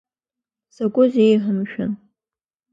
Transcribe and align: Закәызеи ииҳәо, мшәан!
Закәызеи 0.75 1.27
ииҳәо, 1.29 1.51
мшәан! 1.59 1.91